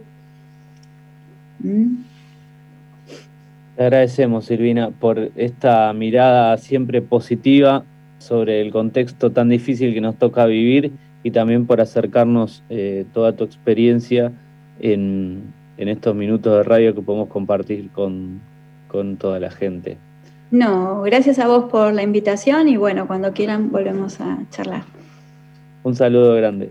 ¿Mm? 1.59 2.08
Te 3.79 3.85
agradecemos, 3.85 4.43
Silvina, 4.43 4.89
por 4.89 5.31
esta 5.37 5.93
mirada 5.93 6.57
siempre 6.57 7.01
positiva 7.01 7.85
sobre 8.17 8.59
el 8.59 8.73
contexto 8.73 9.31
tan 9.31 9.47
difícil 9.47 9.93
que 9.93 10.01
nos 10.01 10.17
toca 10.17 10.45
vivir 10.47 10.91
y 11.23 11.31
también 11.31 11.65
por 11.65 11.79
acercarnos 11.79 12.61
eh, 12.69 13.05
toda 13.13 13.37
tu 13.37 13.45
experiencia 13.45 14.33
en, 14.81 15.53
estos 15.77 16.13
minutos 16.13 16.57
de 16.57 16.63
radio 16.63 16.93
que 16.93 17.01
podemos 17.01 17.29
compartir 17.29 17.89
con, 17.91 18.41
con 18.89 19.15
toda 19.15 19.39
la 19.39 19.49
gente. 19.49 19.95
No, 20.51 21.01
gracias 21.03 21.39
a 21.39 21.47
vos 21.47 21.71
por 21.71 21.93
la 21.93 22.03
invitación 22.03 22.67
y 22.67 22.75
bueno, 22.75 23.07
cuando 23.07 23.31
quieran 23.31 23.71
volvemos 23.71 24.19
a 24.19 24.39
charlar. 24.49 24.83
Un 25.83 25.95
saludo 25.95 26.35
grande. 26.35 26.69